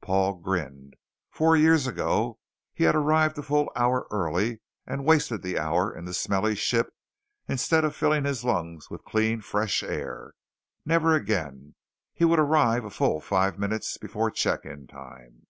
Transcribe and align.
Paul 0.00 0.34
grinned. 0.34 0.94
Four 1.28 1.56
years 1.56 1.88
ago 1.88 2.38
he 2.72 2.84
had 2.84 2.94
arrived 2.94 3.36
a 3.36 3.42
full 3.42 3.68
hour 3.74 4.06
early 4.12 4.60
and 4.86 5.04
wasted 5.04 5.42
the 5.42 5.58
hour 5.58 5.92
in 5.92 6.04
the 6.04 6.14
smelly 6.14 6.54
ship 6.54 6.94
instead 7.48 7.84
of 7.84 7.96
filling 7.96 8.24
his 8.24 8.44
lungs 8.44 8.90
with 8.90 9.02
clean 9.02 9.40
fresh 9.40 9.82
air. 9.82 10.34
Never 10.86 11.16
again. 11.16 11.74
He 12.14 12.24
would 12.24 12.38
arrive 12.38 12.84
a 12.84 12.90
full 12.90 13.20
five 13.20 13.58
minutes 13.58 13.98
before 13.98 14.30
check 14.30 14.64
in 14.64 14.86
time. 14.86 15.48